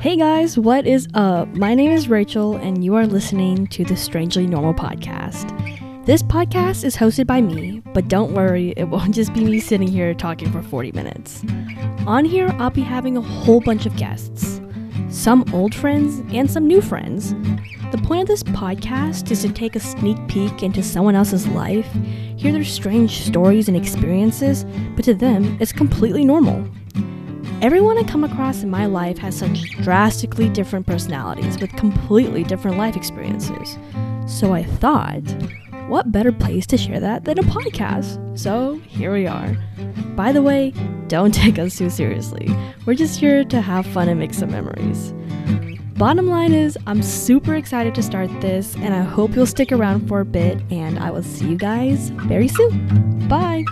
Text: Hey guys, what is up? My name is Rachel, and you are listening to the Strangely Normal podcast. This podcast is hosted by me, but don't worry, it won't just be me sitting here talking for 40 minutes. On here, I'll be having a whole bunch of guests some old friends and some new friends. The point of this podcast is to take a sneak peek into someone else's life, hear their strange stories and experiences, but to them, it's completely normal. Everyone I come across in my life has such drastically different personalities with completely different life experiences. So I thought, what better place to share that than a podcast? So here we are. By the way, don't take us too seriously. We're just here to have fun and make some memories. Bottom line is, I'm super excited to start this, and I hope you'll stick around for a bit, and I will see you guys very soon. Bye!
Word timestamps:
Hey 0.00 0.16
guys, 0.16 0.56
what 0.56 0.86
is 0.86 1.08
up? 1.14 1.48
My 1.56 1.74
name 1.74 1.90
is 1.90 2.08
Rachel, 2.08 2.54
and 2.56 2.84
you 2.84 2.94
are 2.94 3.06
listening 3.06 3.66
to 3.68 3.84
the 3.84 3.96
Strangely 3.96 4.46
Normal 4.46 4.74
podcast. 4.74 5.54
This 6.06 6.22
podcast 6.22 6.84
is 6.84 6.96
hosted 6.96 7.26
by 7.26 7.40
me, 7.40 7.82
but 7.94 8.08
don't 8.08 8.32
worry, 8.32 8.74
it 8.76 8.84
won't 8.84 9.14
just 9.16 9.34
be 9.34 9.44
me 9.44 9.60
sitting 9.60 9.88
here 9.88 10.14
talking 10.14 10.52
for 10.52 10.62
40 10.62 10.92
minutes. 10.92 11.44
On 12.06 12.24
here, 12.24 12.54
I'll 12.58 12.70
be 12.70 12.80
having 12.80 13.16
a 13.16 13.20
whole 13.20 13.60
bunch 13.60 13.86
of 13.86 13.96
guests 13.96 14.60
some 15.10 15.44
old 15.52 15.74
friends 15.74 16.20
and 16.34 16.50
some 16.50 16.66
new 16.66 16.80
friends. 16.80 17.32
The 17.92 18.00
point 18.04 18.22
of 18.22 18.28
this 18.28 18.42
podcast 18.42 19.30
is 19.30 19.42
to 19.42 19.52
take 19.52 19.74
a 19.74 19.80
sneak 19.80 20.18
peek 20.28 20.62
into 20.62 20.82
someone 20.82 21.14
else's 21.14 21.48
life, 21.48 21.90
hear 22.36 22.52
their 22.52 22.64
strange 22.64 23.24
stories 23.24 23.68
and 23.68 23.76
experiences, 23.76 24.64
but 24.94 25.04
to 25.06 25.14
them, 25.14 25.56
it's 25.60 25.72
completely 25.72 26.24
normal. 26.24 26.68
Everyone 27.60 27.98
I 27.98 28.04
come 28.04 28.22
across 28.22 28.62
in 28.62 28.70
my 28.70 28.86
life 28.86 29.18
has 29.18 29.36
such 29.36 29.62
drastically 29.82 30.48
different 30.48 30.86
personalities 30.86 31.58
with 31.58 31.72
completely 31.72 32.44
different 32.44 32.78
life 32.78 32.94
experiences. 32.94 33.76
So 34.28 34.52
I 34.52 34.62
thought, 34.62 35.24
what 35.88 36.12
better 36.12 36.30
place 36.30 36.68
to 36.68 36.76
share 36.76 37.00
that 37.00 37.24
than 37.24 37.36
a 37.40 37.42
podcast? 37.42 38.38
So 38.38 38.76
here 38.86 39.12
we 39.12 39.26
are. 39.26 39.56
By 40.14 40.30
the 40.30 40.40
way, 40.40 40.72
don't 41.08 41.34
take 41.34 41.58
us 41.58 41.76
too 41.76 41.90
seriously. 41.90 42.48
We're 42.86 42.94
just 42.94 43.18
here 43.18 43.44
to 43.46 43.60
have 43.60 43.84
fun 43.86 44.08
and 44.08 44.20
make 44.20 44.34
some 44.34 44.52
memories. 44.52 45.12
Bottom 45.96 46.28
line 46.28 46.52
is, 46.52 46.78
I'm 46.86 47.02
super 47.02 47.56
excited 47.56 47.92
to 47.96 48.04
start 48.04 48.30
this, 48.40 48.76
and 48.76 48.94
I 48.94 49.02
hope 49.02 49.34
you'll 49.34 49.46
stick 49.46 49.72
around 49.72 50.06
for 50.06 50.20
a 50.20 50.24
bit, 50.24 50.60
and 50.70 50.96
I 51.00 51.10
will 51.10 51.24
see 51.24 51.48
you 51.48 51.56
guys 51.56 52.10
very 52.10 52.46
soon. 52.46 53.26
Bye! 53.26 53.64